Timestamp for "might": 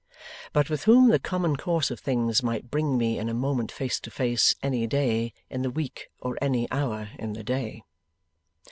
2.41-2.71